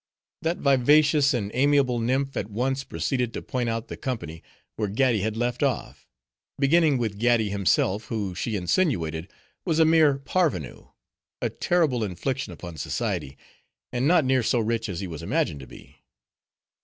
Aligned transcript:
That 0.41 0.57
vivacious 0.57 1.31
and 1.31 1.51
amiable 1.53 1.99
nymph 1.99 2.35
at 2.35 2.49
once 2.49 2.83
proceeded 2.83 3.35
to 3.35 3.41
point 3.43 3.69
out 3.69 3.87
the 3.87 3.95
company, 3.95 4.41
where 4.75 4.87
Gaddi 4.89 5.21
had 5.21 5.37
left 5.37 5.61
off; 5.61 6.07
beginning 6.57 6.97
with 6.97 7.19
Gaddi 7.19 7.51
himself, 7.51 8.05
who, 8.05 8.33
she 8.33 8.55
insinuated, 8.55 9.29
was 9.63 9.77
a 9.77 9.85
mere 9.85 10.17
parvenu, 10.17 10.89
a 11.39 11.51
terrible 11.51 12.03
infliction 12.03 12.51
upon 12.51 12.77
society, 12.77 13.37
and 13.93 14.07
not 14.07 14.25
near 14.25 14.41
so 14.41 14.57
rich 14.57 14.89
as 14.89 15.01
he 15.01 15.07
was 15.07 15.21
imagined 15.21 15.59
to 15.59 15.67
be. 15.67 15.97